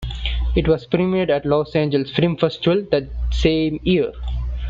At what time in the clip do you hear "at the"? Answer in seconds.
1.29-1.49